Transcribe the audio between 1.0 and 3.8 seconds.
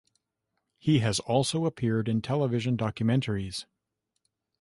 has also appeared in television documentaries.